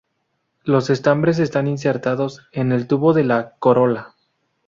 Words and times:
Los 0.63 0.89
estambres 0.89 1.37
están 1.37 1.67
insertados 1.67 2.47
en 2.53 2.71
el 2.71 2.87
tubo 2.87 3.13
de 3.13 3.23
la 3.23 3.53
corola. 3.59 4.15